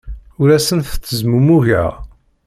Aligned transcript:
Ur 0.41 0.49
asent-ttezmumugeɣ. 0.57 1.91